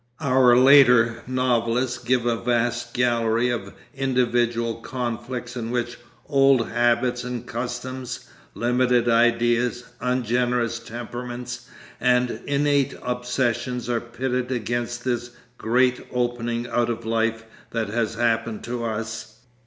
Our 0.19 0.57
later 0.57 1.21
novelists 1.27 1.99
give 1.99 2.25
a 2.25 2.35
vast 2.35 2.95
gallery 2.95 3.51
of 3.51 3.75
individual 3.93 4.81
conflicts 4.81 5.55
in 5.55 5.69
which 5.69 5.99
old 6.27 6.69
habits 6.69 7.23
and 7.23 7.45
customs, 7.45 8.27
limited 8.55 9.07
ideas, 9.07 9.83
ungenerous 9.99 10.79
temperaments, 10.79 11.67
and 11.99 12.31
innate 12.47 12.95
obsessions 13.03 13.87
are 13.91 14.01
pitted 14.01 14.51
against 14.51 15.03
this 15.03 15.29
great 15.59 16.07
opening 16.11 16.65
out 16.67 16.89
of 16.89 17.05
life 17.05 17.45
that 17.69 17.89
has 17.89 18.15
happened 18.15 18.63
to 18.63 18.83
us. 18.83 19.41